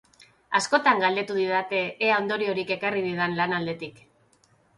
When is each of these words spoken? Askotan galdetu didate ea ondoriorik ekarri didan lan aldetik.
Askotan 0.59 1.01
galdetu 1.03 1.35
didate 1.39 1.81
ea 2.07 2.15
ondoriorik 2.23 2.73
ekarri 2.77 3.05
didan 3.11 3.37
lan 3.43 3.55
aldetik. 3.61 4.03